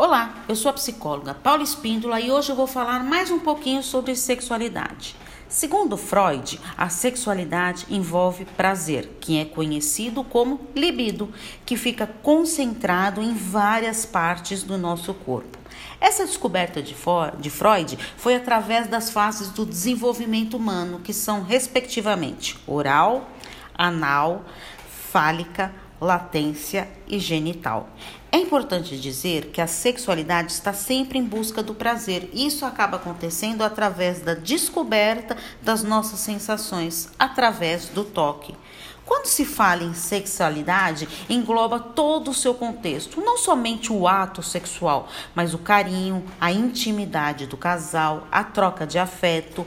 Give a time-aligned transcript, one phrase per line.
[0.00, 3.82] Olá, eu sou a psicóloga Paula Espíndola e hoje eu vou falar mais um pouquinho
[3.82, 5.16] sobre sexualidade.
[5.48, 11.34] Segundo Freud, a sexualidade envolve prazer, que é conhecido como libido,
[11.66, 15.58] que fica concentrado em várias partes do nosso corpo.
[16.00, 23.28] Essa descoberta de, Freud foi através das fases do desenvolvimento humano, que são, respectivamente, oral,
[23.76, 24.44] anal,
[25.10, 27.88] fálica, latência e genital.
[28.30, 32.28] É importante dizer que a sexualidade está sempre em busca do prazer.
[32.32, 38.54] Isso acaba acontecendo através da descoberta das nossas sensações, através do toque.
[39.08, 45.08] Quando se fala em sexualidade, engloba todo o seu contexto, não somente o ato sexual,
[45.34, 49.66] mas o carinho, a intimidade do casal, a troca de afeto,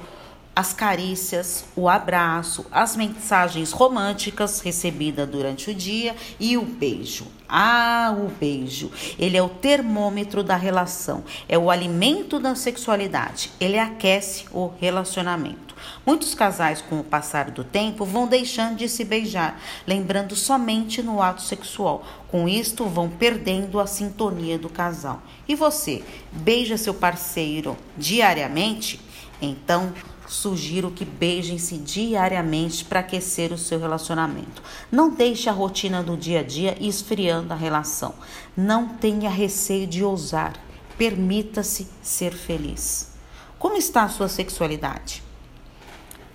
[0.54, 7.26] as carícias, o abraço, as mensagens românticas recebidas durante o dia e o beijo.
[7.48, 8.91] Ah, o beijo.
[9.18, 13.52] Ele é o termômetro da relação, é o alimento da sexualidade.
[13.60, 15.71] Ele aquece o relacionamento.
[16.05, 21.21] Muitos casais, com o passar do tempo, vão deixando de se beijar, lembrando somente no
[21.21, 22.05] ato sexual.
[22.27, 25.21] Com isto, vão perdendo a sintonia do casal.
[25.48, 28.99] E você, beija seu parceiro diariamente?
[29.41, 29.91] Então,
[30.32, 34.63] sugiro que beijem-se diariamente para aquecer o seu relacionamento.
[34.90, 38.13] Não deixe a rotina do dia a dia esfriando a relação.
[38.55, 40.54] Não tenha receio de ousar.
[40.98, 43.12] Permita-se ser feliz.
[43.59, 45.21] Como está a sua sexualidade?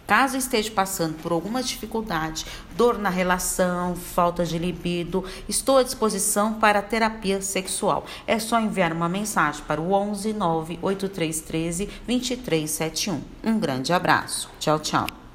[0.07, 6.55] Caso esteja passando por alguma dificuldade, dor na relação, falta de libido, estou à disposição
[6.55, 8.07] para terapia sexual.
[8.27, 13.21] É só enviar uma mensagem para o 11 98313 2371.
[13.45, 14.49] Um grande abraço.
[14.61, 15.26] Tchau, tchau.